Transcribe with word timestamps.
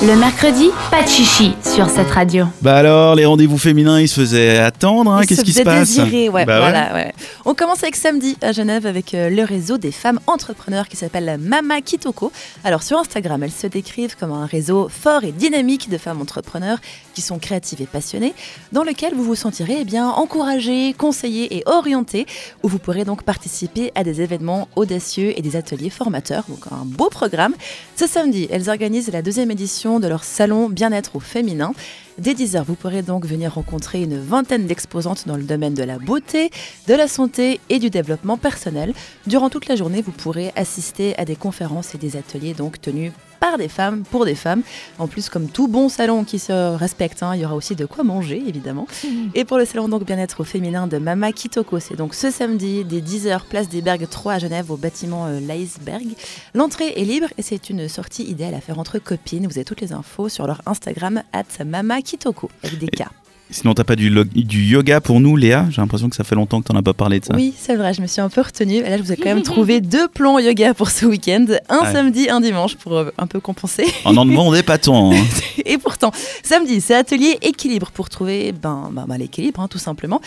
Le 0.00 0.14
mercredi, 0.14 0.70
pas 0.92 1.02
de 1.02 1.08
chichi 1.08 1.54
sur 1.60 1.88
cette 1.90 2.08
radio. 2.10 2.44
Bah 2.62 2.76
alors, 2.76 3.16
les 3.16 3.24
rendez-vous 3.26 3.58
féminins, 3.58 4.00
ils 4.00 4.06
se 4.06 4.20
faisaient 4.20 4.58
attendre. 4.58 5.10
hein, 5.10 5.22
Qu'est-ce 5.26 5.42
qui 5.42 5.52
se 5.52 5.62
passe 5.62 5.88
désirer, 5.88 6.28
ouais, 6.28 6.44
Bah 6.44 6.60
voilà, 6.60 6.94
ouais. 6.94 7.12
On 7.44 7.52
commence 7.54 7.82
avec 7.82 7.96
samedi 7.96 8.36
à 8.40 8.52
Genève 8.52 8.86
avec 8.86 9.12
euh, 9.12 9.28
le 9.28 9.42
réseau 9.42 9.76
des 9.76 9.90
femmes 9.90 10.20
entrepreneurs 10.28 10.86
qui 10.86 10.96
s'appelle 10.96 11.36
Mama 11.40 11.80
Kitoko. 11.80 12.30
Alors 12.62 12.84
sur 12.84 12.96
Instagram, 12.96 13.42
elles 13.42 13.50
se 13.50 13.66
décrivent 13.66 14.16
comme 14.16 14.30
un 14.30 14.46
réseau 14.46 14.88
fort 14.88 15.24
et 15.24 15.32
dynamique 15.32 15.90
de 15.90 15.98
femmes 15.98 16.20
entrepreneurs 16.22 16.78
qui 17.12 17.20
sont 17.20 17.40
créatives 17.40 17.82
et 17.82 17.86
passionnées, 17.86 18.34
dans 18.70 18.84
lequel 18.84 19.14
vous 19.16 19.24
vous 19.24 19.34
sentirez 19.34 19.78
eh 19.80 19.84
bien 19.84 20.08
encouragé, 20.08 20.94
conseillé 20.96 21.56
et 21.56 21.64
orienté, 21.66 22.26
où 22.62 22.68
vous 22.68 22.78
pourrez 22.78 23.04
donc 23.04 23.24
participer 23.24 23.90
à 23.96 24.04
des 24.04 24.20
événements 24.22 24.68
audacieux 24.76 25.36
et 25.36 25.42
des 25.42 25.56
ateliers 25.56 25.90
formateurs. 25.90 26.44
Donc 26.48 26.60
un 26.70 26.84
beau 26.84 27.08
programme. 27.10 27.54
Ce 27.96 28.06
samedi, 28.06 28.46
elles 28.52 28.70
organisent 28.70 29.10
la 29.12 29.22
deuxième 29.22 29.50
édition 29.50 29.87
de 29.98 30.06
leur 30.06 30.24
salon 30.24 30.68
bien-être 30.68 31.16
au 31.16 31.20
féminin. 31.20 31.72
Dès 32.18 32.34
10h, 32.34 32.64
vous 32.64 32.74
pourrez 32.74 33.02
donc 33.02 33.24
venir 33.24 33.54
rencontrer 33.54 34.02
une 34.02 34.18
vingtaine 34.18 34.66
d'exposantes 34.66 35.26
dans 35.26 35.36
le 35.36 35.42
domaine 35.42 35.74
de 35.74 35.82
la 35.82 35.98
beauté, 35.98 36.50
de 36.86 36.94
la 36.94 37.08
santé 37.08 37.60
et 37.70 37.78
du 37.78 37.88
développement 37.88 38.36
personnel. 38.36 38.92
Durant 39.26 39.48
toute 39.48 39.68
la 39.68 39.76
journée, 39.76 40.02
vous 40.02 40.12
pourrez 40.12 40.52
assister 40.54 41.16
à 41.18 41.24
des 41.24 41.36
conférences 41.36 41.94
et 41.94 41.98
des 41.98 42.16
ateliers 42.16 42.54
donc 42.54 42.80
tenus 42.80 43.12
par 43.40 43.58
des 43.58 43.68
femmes, 43.68 44.02
pour 44.10 44.24
des 44.24 44.34
femmes. 44.34 44.62
En 44.98 45.08
plus, 45.08 45.28
comme 45.28 45.48
tout 45.48 45.68
bon 45.68 45.88
salon 45.88 46.24
qui 46.24 46.38
se 46.38 46.76
respecte, 46.76 47.22
hein, 47.22 47.34
il 47.34 47.42
y 47.42 47.44
aura 47.44 47.54
aussi 47.54 47.76
de 47.76 47.86
quoi 47.86 48.04
manger, 48.04 48.42
évidemment. 48.46 48.86
Et 49.34 49.44
pour 49.44 49.58
le 49.58 49.64
salon 49.64 49.88
donc 49.88 50.04
bien-être 50.04 50.40
au 50.40 50.44
féminin 50.44 50.86
de 50.86 50.98
Mama 50.98 51.32
Kitoko, 51.32 51.78
c'est 51.80 51.96
donc 51.96 52.14
ce 52.14 52.30
samedi, 52.30 52.84
dès 52.84 53.00
10h, 53.00 53.46
place 53.48 53.68
des 53.68 53.82
Bergues 53.82 54.08
3 54.08 54.34
à 54.34 54.38
Genève, 54.38 54.70
au 54.70 54.76
bâtiment 54.76 55.26
euh, 55.26 55.40
Laïsberg. 55.40 56.06
L'entrée 56.54 56.92
est 56.96 57.04
libre 57.04 57.28
et 57.36 57.42
c'est 57.42 57.70
une 57.70 57.88
sortie 57.88 58.24
idéale 58.24 58.54
à 58.54 58.60
faire 58.60 58.78
entre 58.78 58.98
copines. 58.98 59.46
Vous 59.46 59.58
avez 59.58 59.64
toutes 59.64 59.80
les 59.80 59.92
infos 59.92 60.28
sur 60.28 60.46
leur 60.46 60.62
Instagram, 60.66 61.22
at 61.32 61.64
Mama 61.64 62.02
Kitoko, 62.02 62.50
avec 62.62 62.78
des 62.78 62.88
K. 62.88 63.04
Sinon, 63.50 63.72
t'as 63.72 63.84
pas 63.84 63.96
du, 63.96 64.10
yoga 64.44 65.00
pour 65.00 65.20
nous, 65.20 65.34
Léa? 65.36 65.66
J'ai 65.70 65.80
l'impression 65.80 66.10
que 66.10 66.16
ça 66.16 66.22
fait 66.24 66.34
longtemps 66.34 66.60
que 66.60 66.66
t'en 66.68 66.76
as 66.76 66.82
pas 66.82 66.92
parlé 66.92 67.18
de 67.20 67.24
ça. 67.24 67.34
Oui, 67.34 67.54
c'est 67.58 67.76
vrai, 67.76 67.94
je 67.94 68.02
me 68.02 68.06
suis 68.06 68.20
un 68.20 68.28
peu 68.28 68.42
retenue. 68.42 68.76
Et 68.76 68.82
là, 68.90 68.98
je 68.98 69.02
vous 69.02 69.12
ai 69.12 69.16
quand 69.16 69.24
même 69.24 69.42
trouvé 69.54 69.80
deux 69.80 70.06
plans 70.08 70.38
yoga 70.38 70.74
pour 70.74 70.90
ce 70.90 71.06
week-end. 71.06 71.46
Un 71.70 71.78
Ouais. 71.78 71.92
samedi, 71.92 72.28
un 72.28 72.40
dimanche, 72.40 72.76
pour 72.76 72.94
euh, 72.96 73.10
un 73.16 73.26
peu 73.26 73.40
compenser. 73.40 73.86
On 74.04 74.16
en 74.18 74.26
demandait 74.26 74.62
pas 74.62 74.76
tant. 74.78 75.12
hein. 75.14 75.24
Et 75.64 75.78
pourtant, 75.78 76.12
samedi, 76.42 76.80
c'est 76.80 76.94
atelier 76.94 77.38
équilibre 77.42 77.90
pour 77.90 78.08
trouver 78.10 78.52
ben, 78.52 78.90
ben, 78.92 79.06
ben, 79.08 79.16
l'équilibre, 79.18 79.60
hein, 79.60 79.68
tout 79.68 79.78
simplement, 79.78 80.20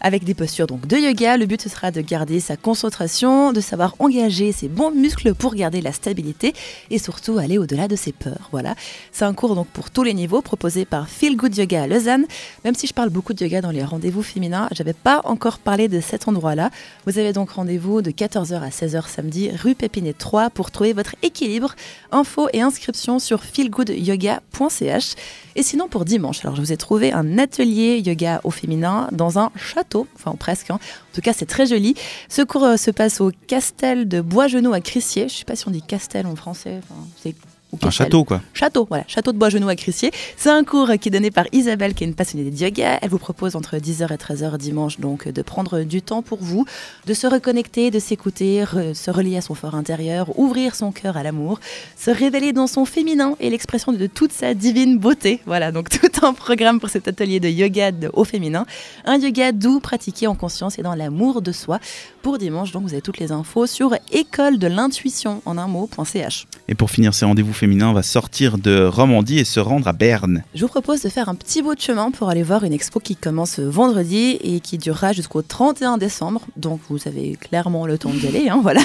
avec 0.00 0.22
des 0.24 0.34
postures 0.34 0.66
donc 0.66 0.86
de 0.86 0.96
yoga. 0.96 1.36
Le 1.36 1.46
but 1.46 1.60
ce 1.62 1.68
sera 1.68 1.90
de 1.90 2.00
garder 2.00 2.38
sa 2.40 2.56
concentration, 2.56 3.52
de 3.52 3.60
savoir 3.60 3.94
engager 3.98 4.52
ses 4.52 4.68
bons 4.68 4.90
muscles 4.92 5.34
pour 5.34 5.54
garder 5.54 5.80
la 5.80 5.92
stabilité 5.92 6.52
et 6.90 6.98
surtout 6.98 7.38
aller 7.38 7.58
au-delà 7.58 7.88
de 7.88 7.96
ses 7.96 8.12
peurs. 8.12 8.48
Voilà, 8.52 8.74
c'est 9.12 9.24
un 9.24 9.34
cours 9.34 9.54
donc 9.54 9.66
pour 9.68 9.90
tous 9.90 10.02
les 10.04 10.14
niveaux 10.14 10.42
proposé 10.42 10.84
par 10.84 11.08
Feel 11.08 11.36
Good 11.36 11.56
Yoga 11.56 11.82
à 11.82 11.86
Lausanne. 11.86 12.24
Même 12.68 12.74
si 12.74 12.86
je 12.86 12.92
parle 12.92 13.08
beaucoup 13.08 13.32
de 13.32 13.42
yoga 13.42 13.62
dans 13.62 13.70
les 13.70 13.82
rendez-vous 13.82 14.22
féminins, 14.22 14.68
j'avais 14.72 14.92
pas 14.92 15.22
encore 15.24 15.58
parlé 15.58 15.88
de 15.88 16.00
cet 16.00 16.28
endroit-là. 16.28 16.68
Vous 17.06 17.18
avez 17.18 17.32
donc 17.32 17.52
rendez-vous 17.52 18.02
de 18.02 18.10
14h 18.10 18.60
à 18.60 18.68
16h 18.68 19.08
samedi, 19.08 19.50
rue 19.50 19.74
Pépinet 19.74 20.12
3, 20.12 20.50
pour 20.50 20.70
trouver 20.70 20.92
votre 20.92 21.16
équilibre. 21.22 21.74
Infos 22.12 22.50
et 22.52 22.60
inscriptions 22.60 23.20
sur 23.20 23.42
feelgoodyoga.ch. 23.42 25.14
Et 25.56 25.62
sinon, 25.62 25.88
pour 25.88 26.04
dimanche, 26.04 26.44
alors 26.44 26.56
je 26.56 26.60
vous 26.60 26.70
ai 26.70 26.76
trouvé 26.76 27.10
un 27.10 27.38
atelier 27.38 28.02
yoga 28.04 28.42
au 28.44 28.50
féminin 28.50 29.08
dans 29.12 29.38
un 29.38 29.50
château, 29.56 30.06
enfin 30.14 30.34
presque. 30.38 30.70
hein. 30.70 30.74
En 30.74 31.14
tout 31.14 31.22
cas, 31.22 31.32
c'est 31.32 31.46
très 31.46 31.64
joli. 31.64 31.94
Ce 32.28 32.42
cours 32.42 32.64
euh, 32.64 32.76
se 32.76 32.90
passe 32.90 33.22
au 33.22 33.32
Castel 33.46 34.08
de 34.08 34.20
Bois-Genou 34.20 34.74
à 34.74 34.82
Crissier. 34.82 35.30
Je 35.30 35.36
sais 35.36 35.46
pas 35.46 35.56
si 35.56 35.66
on 35.66 35.70
dit 35.70 35.80
Castel 35.80 36.26
en 36.26 36.36
français. 36.36 36.82
Un 37.82 37.90
château, 37.90 38.24
quoi. 38.24 38.40
Château, 38.54 38.86
voilà, 38.88 39.04
château 39.08 39.32
de 39.32 39.36
Bois-Genou 39.38 39.68
à 39.68 39.76
Crissier. 39.76 40.10
C'est 40.38 40.48
un 40.48 40.64
cours 40.64 40.90
qui 41.00 41.08
est 41.08 41.12
donné 41.12 41.30
par 41.30 41.44
Isabelle, 41.52 41.92
qui 41.94 42.02
est 42.02 42.06
une 42.06 42.14
passionnée 42.14 42.50
de 42.50 42.56
yoga. 42.56 42.98
Elle 43.02 43.10
vous 43.10 43.18
propose 43.18 43.56
entre 43.56 43.76
10h 43.76 44.10
et 44.12 44.16
13h 44.16 44.56
dimanche, 44.56 44.98
donc, 45.00 45.28
de 45.28 45.42
prendre 45.42 45.80
du 45.82 46.00
temps 46.00 46.22
pour 46.22 46.38
vous, 46.40 46.64
de 47.06 47.12
se 47.14 47.26
reconnecter, 47.26 47.90
de 47.90 47.98
s'écouter, 47.98 48.64
re- 48.64 48.94
se 48.94 49.10
relier 49.10 49.36
à 49.36 49.42
son 49.42 49.54
fort 49.54 49.74
intérieur, 49.74 50.38
ouvrir 50.38 50.74
son 50.74 50.92
cœur 50.92 51.18
à 51.18 51.22
l'amour, 51.22 51.60
se 51.96 52.10
révéler 52.10 52.52
dans 52.54 52.66
son 52.68 52.86
féminin 52.86 53.36
et 53.38 53.50
l'expression 53.50 53.92
de 53.92 54.06
toute 54.06 54.32
sa 54.32 54.54
divine 54.54 54.98
beauté. 54.98 55.40
Voilà, 55.44 55.70
donc 55.70 55.90
tout 55.90 56.24
un 56.26 56.32
programme 56.32 56.80
pour 56.80 56.88
cet 56.88 57.06
atelier 57.06 57.38
de 57.38 57.48
yoga 57.48 57.92
de- 57.92 58.10
au 58.14 58.24
féminin. 58.24 58.64
Un 59.04 59.18
yoga 59.18 59.52
doux, 59.52 59.80
pratiqué 59.80 60.26
en 60.26 60.34
conscience 60.34 60.78
et 60.78 60.82
dans 60.82 60.94
l'amour 60.94 61.42
de 61.42 61.52
soi. 61.52 61.80
Pour 62.22 62.38
dimanche, 62.38 62.72
donc, 62.72 62.82
vous 62.84 62.92
avez 62.94 63.02
toutes 63.02 63.18
les 63.18 63.30
infos 63.32 63.66
sur 63.66 63.94
école 64.10 64.58
de 64.58 64.66
l'intuition 64.66 65.42
en 65.44 65.58
un 65.58 65.66
mot.ch. 65.68 66.46
Et 66.66 66.74
pour 66.74 66.90
finir 66.90 67.12
ces 67.14 67.24
rendez-vous 67.24 67.52
féminins, 67.58 67.88
on 67.88 67.92
va 67.92 68.04
sortir 68.04 68.56
de 68.56 68.84
Romandie 68.86 69.38
et 69.40 69.44
se 69.44 69.58
rendre 69.58 69.88
à 69.88 69.92
Berne. 69.92 70.44
Je 70.54 70.62
vous 70.62 70.68
propose 70.68 71.02
de 71.02 71.08
faire 71.08 71.28
un 71.28 71.34
petit 71.34 71.60
bout 71.60 71.74
de 71.74 71.80
chemin 71.80 72.12
pour 72.12 72.28
aller 72.30 72.44
voir 72.44 72.62
une 72.62 72.72
expo 72.72 73.00
qui 73.00 73.16
commence 73.16 73.58
vendredi 73.58 74.38
et 74.42 74.60
qui 74.60 74.78
durera 74.78 75.12
jusqu'au 75.12 75.42
31 75.42 75.98
décembre. 75.98 76.42
Donc 76.56 76.80
vous 76.88 77.00
avez 77.06 77.32
clairement 77.36 77.84
le 77.86 77.98
temps 77.98 78.10
d'y 78.10 78.28
aller, 78.28 78.48
hein, 78.48 78.60
voilà. 78.62 78.80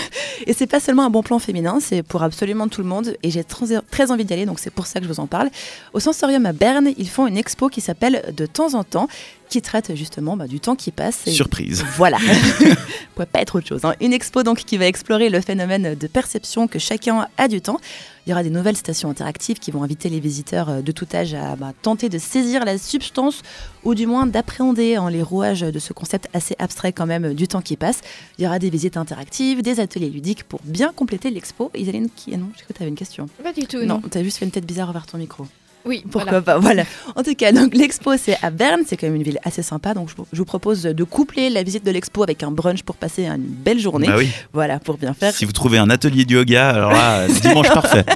Et 0.48 0.54
c'est 0.54 0.66
pas 0.68 0.80
seulement 0.80 1.06
un 1.06 1.12
bon 1.12 1.22
plan 1.22 1.38
féminin, 1.38 1.78
c'est 1.80 2.02
pour 2.02 2.24
absolument 2.24 2.68
tout 2.68 2.82
le 2.82 2.88
monde 2.88 3.16
et 3.22 3.30
j'ai 3.30 3.44
très, 3.44 3.80
très 3.92 4.10
envie 4.12 4.26
d'y 4.26 4.34
aller, 4.34 4.46
donc 4.48 4.60
c'est 4.60 4.72
pour 4.74 4.88
ça 4.88 5.00
que 5.00 5.06
je 5.06 5.12
vous 5.12 5.20
en 5.20 5.28
parle. 5.28 5.50
Au 5.94 6.00
Sensorium 6.00 6.46
à 6.48 6.52
Berne, 6.54 6.90
ils 6.98 7.10
font 7.10 7.28
une 7.28 7.38
expo 7.38 7.70
qui 7.70 7.80
s'appelle 7.80 8.34
De 8.36 8.48
temps 8.48 8.74
en 8.74 8.84
temps, 8.84 9.08
qui 9.50 9.62
traite 9.62 9.96
justement 9.96 10.36
bah, 10.36 10.48
du 10.48 10.60
temps 10.60 10.76
qui 10.76 10.90
passe. 10.92 11.28
et- 11.28 11.32
Surprise. 11.32 11.86
voilà. 11.96 12.18
pourrait 13.14 13.28
pas 13.28 13.42
être 13.42 13.56
autre 13.60 13.68
chose. 13.68 13.86
hein. 13.86 13.94
Une 14.02 14.14
expo 14.14 14.42
donc 14.42 14.58
qui 14.66 14.78
va 14.78 14.88
explorer 14.88 15.30
le 15.30 15.42
phénomène 15.42 15.94
de 15.94 16.08
perception 16.08 16.68
que 16.68 16.80
chacun 16.80 17.28
a 17.38 17.48
du 17.48 17.62
temps. 17.62 17.78
Il 18.26 18.30
y 18.30 18.34
aura 18.34 18.44
des 18.44 18.50
nouvelles 18.50 18.78
stations 18.78 19.10
interactives 19.10 19.60
qui 19.60 19.72
vont 19.72 19.84
inviter 19.84 20.10
les 20.10 20.22
visiteurs 20.22 20.70
euh, 20.70 20.82
de 20.82 20.92
tout 20.94 21.08
âge 21.14 21.34
à 21.34 21.56
bah, 21.58 21.74
tenter 21.82 22.08
de 22.08 22.18
saisir 22.18 22.64
la 22.64 22.78
substance 22.78 23.42
ou 23.84 23.96
du 23.96 24.08
moins 24.08 24.26
d'appréhender 24.26 24.96
hein, 24.96 25.10
les 25.10 25.22
rouages 25.22 25.62
de 25.62 25.80
ce 25.80 25.92
concept 25.92 26.30
assez 26.34 26.56
abstrait 26.58 26.94
quand 26.94 27.06
même 27.06 27.26
euh, 27.26 27.34
du 27.34 27.50
temps 27.50 27.62
qui 27.62 27.76
passe. 27.76 28.02
Il 28.38 28.44
y 28.44 28.48
aura 28.48 28.60
des 28.60 28.70
visites 28.70 28.96
interactives, 28.96 29.62
des 29.62 29.82
ateliers 29.82 30.10
ludiques 30.10 30.46
pour 30.46 30.62
bien 30.64 30.94
compléter 30.94 31.32
l'expo. 31.32 31.70
Isaline, 31.76 32.10
qui... 32.16 32.34
ah 32.34 32.38
non, 32.38 32.50
j'ai 32.56 32.64
cru 32.64 32.74
que 32.74 32.78
tu 32.78 32.84
avais 32.84 32.90
une 32.90 32.96
question? 32.96 33.28
Pas 33.44 33.52
du 33.52 33.68
tout, 33.68 33.80
non, 33.80 34.00
non. 34.00 34.10
tu 34.10 34.18
as 34.18 34.24
juste 34.24 34.38
fait 34.38 34.46
une 34.46 34.52
tête 34.52 34.66
bizarre 34.66 34.94
vers 34.94 35.06
ton 35.06 35.18
micro. 35.18 35.46
Oui, 35.86 36.04
Pourquoi 36.10 36.40
voilà. 36.40 36.42
pas 36.42 36.58
Voilà. 36.60 36.84
En 37.16 37.24
tout 37.24 37.36
cas, 37.36 37.52
donc 37.52 37.76
l'expo 37.76 38.16
c'est 38.18 38.38
à 38.42 38.50
Berne, 38.50 38.82
c'est 38.88 38.98
quand 38.98 39.08
même 39.08 39.16
une 39.16 39.24
ville 39.24 39.40
assez 39.44 39.62
sympa, 39.64 39.94
donc 39.94 40.10
je 40.10 40.16
vous, 40.16 40.26
je 40.32 40.38
vous 40.38 40.46
propose 40.46 40.84
de 40.84 41.04
coupler 41.04 41.50
la 41.50 41.64
visite 41.64 41.86
de 41.86 41.92
l'expo 41.92 42.24
avec 42.24 42.44
un 42.44 42.52
brunch 42.52 42.84
pour 42.84 42.96
passer 42.96 43.26
une 43.26 43.38
belle 43.44 43.80
journée. 43.80 44.08
Bah 44.08 44.16
oui. 44.18 44.30
Voilà, 44.54 44.80
pour 44.80 44.98
bien 44.98 45.14
faire. 45.14 45.34
Si 45.34 45.46
vous 45.46 45.52
trouvez 45.52 45.78
un 45.78 45.90
atelier 45.90 46.26
de 46.26 46.34
yoga, 46.34 46.70
alors 46.70 46.92
là, 46.92 47.28
dimanche 47.42 47.70
parfait. 47.70 48.06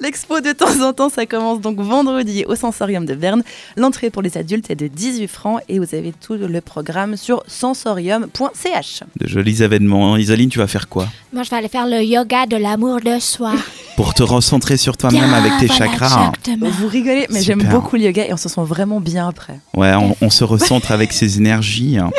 L'expo 0.00 0.40
de 0.40 0.52
temps 0.52 0.80
en 0.86 0.92
temps, 0.92 1.08
ça 1.08 1.26
commence 1.26 1.60
donc 1.60 1.80
vendredi 1.80 2.44
au 2.46 2.54
Sensorium 2.54 3.04
de 3.04 3.14
Berne. 3.14 3.42
L'entrée 3.76 4.10
pour 4.10 4.22
les 4.22 4.36
adultes 4.38 4.70
est 4.70 4.76
de 4.76 4.86
18 4.86 5.26
francs 5.26 5.60
et 5.68 5.78
vous 5.80 5.92
avez 5.94 6.12
tout 6.12 6.34
le 6.34 6.60
programme 6.60 7.16
sur 7.16 7.42
sensorium.ch. 7.48 9.02
De 9.18 9.26
jolis 9.26 9.62
événements. 9.62 10.16
Isaline, 10.16 10.50
tu 10.50 10.58
vas 10.58 10.68
faire 10.68 10.88
quoi? 10.88 11.08
Moi, 11.32 11.42
je 11.42 11.50
vais 11.50 11.56
aller 11.56 11.68
faire 11.68 11.86
le 11.86 12.02
yoga 12.02 12.46
de 12.46 12.56
l'amour 12.56 13.00
de 13.00 13.18
soi. 13.18 13.54
Pour 13.98 14.14
te 14.14 14.22
recentrer 14.22 14.76
sur 14.76 14.96
toi-même 14.96 15.34
avec 15.34 15.50
tes 15.58 15.66
Voilà, 15.66 15.86
chakras. 15.90 16.28
exactement. 16.28 16.70
Vous 16.70 16.86
rigolez, 16.86 17.26
mais 17.30 17.42
j'aime 17.42 17.64
beaucoup 17.64 17.96
le 17.96 18.02
yoga 18.02 18.24
et 18.26 18.32
on 18.32 18.36
se 18.36 18.48
sent 18.48 18.60
vraiment 18.62 19.00
bien 19.00 19.26
après. 19.26 19.58
Ouais, 19.74 19.92
on, 19.94 20.14
on 20.22 20.30
se 20.30 20.44
recentre 20.44 20.92
avec 20.92 21.12
ses 21.12 21.38
énergies. 21.38 21.98
hein. 21.98 22.10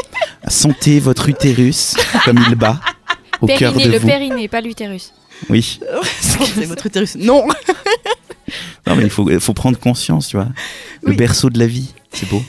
Sentez 0.49 0.99
votre 0.99 1.29
utérus 1.29 1.95
comme 2.25 2.37
il 2.49 2.55
bat 2.55 2.81
au 3.39 3.47
cœur 3.47 3.71
Périnée, 3.71 3.85
de 3.85 3.91
le 3.93 3.97
vous. 3.99 4.07
périnée, 4.07 4.47
pas 4.49 4.59
l'utérus. 4.59 5.13
Oui. 5.49 5.79
Sentez 6.21 6.65
votre 6.65 6.85
utérus. 6.85 7.15
Non 7.15 7.47
Non, 8.85 8.95
mais 8.97 9.03
il 9.05 9.09
faut, 9.39 9.53
prendre 9.53 9.79
conscience, 9.79 10.27
tu 10.27 10.35
vois. 10.35 10.47
Le 11.03 11.11
Oui. 11.11 11.15
berceau 11.15 11.49
de 11.49 11.59
la 11.59 11.67
vie. 11.67 11.93
C'est 12.11 12.27
beau. 12.27 12.43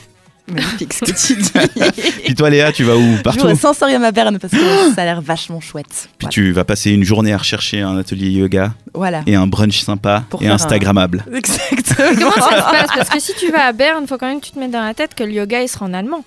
Magnifique 0.50 0.93
ce 0.93 1.05
que 1.05 1.12
tu 1.12 1.37
dis. 1.41 1.93
Puis 2.25 2.34
toi, 2.34 2.50
Léa, 2.50 2.72
tu 2.72 2.84
vas 2.84 2.97
où? 2.97 3.00
Je 3.00 3.16
vais 3.16 3.22
Partout. 3.22 3.47
au 3.47 3.55
Sensorium 3.55 4.03
à 4.05 4.12
Berne 4.12 4.38
parce 4.38 4.53
que 4.53 4.59
ça 4.94 5.03
a 5.03 5.05
l'air 5.05 5.21
vachement 5.21 5.61
chouette. 5.61 5.87
Puis 5.88 6.09
Voilà. 6.22 6.33
tu 6.33 6.53
vas 6.53 6.65
passer 6.65 6.91
une 6.91 7.05
journée 7.05 7.33
à 7.33 7.38
rechercher 7.38 7.81
un 7.81 7.97
atelier 7.99 8.31
yoga 8.31 8.72
Voilà. 8.94 9.22
et 9.27 9.34
un 9.37 9.47
brunch 9.47 9.81
sympa 9.81 10.25
Pour 10.31 10.41
et 10.41 10.44
faire 10.44 10.53
un- 10.53 10.55
Instagrammable. 10.56 11.25
Exactement. 11.34 12.30
Comment 12.33 12.47
ça 12.48 12.57
se 12.57 12.71
passe? 12.71 12.91
Parce 12.97 13.09
que 13.09 13.21
si 13.21 13.33
tu 13.34 13.51
vas 13.51 13.65
à 13.66 13.72
Berne, 13.72 14.07
faut 14.07 14.19
quand 14.19 14.27
même 14.28 14.41
que 14.41 14.47
tu 14.47 14.53
te 14.53 14.59
mettes 14.59 14.71
dans 14.71 14.84
la 14.84 14.95
tête 14.95 15.15
que 15.15 15.24
le 15.24 15.33
yoga, 15.33 15.63
il 15.63 15.69
sera 15.69 15.86
en 15.86 15.95
allemand. 15.95 16.24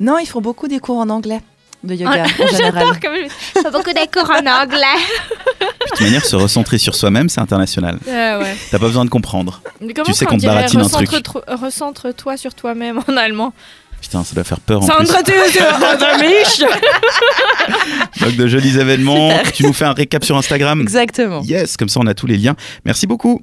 Non, 0.00 0.18
ils 0.18 0.26
font 0.26 0.40
beaucoup 0.40 0.68
des 0.68 0.78
cours 0.78 0.98
en 0.98 1.08
anglais 1.08 1.40
de 1.84 1.94
yoga 1.96 2.24
Ah, 2.26 2.42
en 2.42 2.46
général. 2.46 2.72
J'adore 2.74 3.00
comme 3.00 3.14
je... 3.16 3.60
Faut 3.60 3.70
beaucoup 3.72 3.92
des 3.92 4.06
cours 4.12 4.30
en 4.30 4.46
anglais. 4.46 5.00
Manière, 6.02 6.24
se 6.24 6.36
recentrer 6.36 6.78
sur 6.78 6.94
soi-même, 6.94 7.28
c'est 7.28 7.40
international. 7.40 7.98
Euh, 8.08 8.40
ouais. 8.40 8.56
T'as 8.70 8.78
pas 8.78 8.86
besoin 8.86 9.04
de 9.04 9.10
comprendre. 9.10 9.62
Mais 9.80 9.92
comment 9.92 10.04
Tu 10.06 10.12
sais 10.14 10.26
on 10.26 10.30
qu'on 10.30 10.38
te 10.38 10.46
baratine 10.46 10.80
un 10.80 10.88
truc. 10.88 11.10
Recentre-toi 11.48 12.36
sur 12.36 12.54
toi-même 12.54 13.00
en 13.08 13.16
allemand. 13.16 13.52
Putain, 14.00 14.24
ça 14.24 14.34
doit 14.34 14.42
faire 14.42 14.58
peur 14.58 14.82
en 14.82 14.86
plus. 14.86 15.06
Centre-toi 15.06 15.48
sur 15.48 16.18
mich. 16.18 16.64
Donc 18.20 18.36
de 18.36 18.46
jolis 18.48 18.76
événements. 18.78 19.30
Tu 19.54 19.62
nous 19.64 19.72
fais 19.72 19.84
un 19.84 19.92
récap 19.92 20.24
sur 20.24 20.36
Instagram 20.36 20.80
Exactement. 20.80 21.40
Yes, 21.42 21.76
comme 21.76 21.88
ça 21.88 22.00
on 22.02 22.06
a 22.08 22.14
tous 22.14 22.26
les 22.26 22.36
liens. 22.36 22.56
Merci 22.84 23.06
beaucoup. 23.06 23.42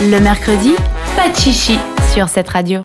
Le 0.00 0.18
mercredi, 0.18 0.72
pas 1.14 1.28
de 1.28 1.36
chichi 1.36 1.78
sur 2.14 2.28
cette 2.30 2.48
radio. 2.48 2.80